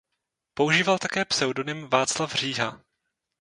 [0.53, 2.81] Používal také pseudonym Václav Říha.